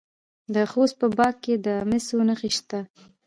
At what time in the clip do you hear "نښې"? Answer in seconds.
2.27-2.49